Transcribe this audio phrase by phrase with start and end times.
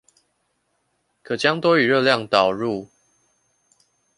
[1.21, 2.89] 可將多餘熱量導入